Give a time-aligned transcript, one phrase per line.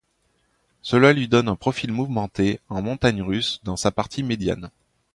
[0.81, 4.71] Cela lui donne un profil mouvementé, en montagnes russes, dans sa partie médiane.